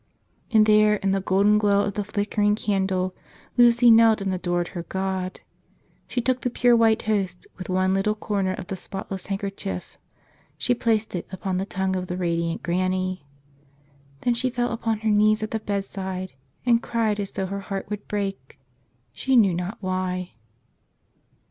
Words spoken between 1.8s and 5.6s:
of the flickering can¬ dle, Lucy knelt and adored her God—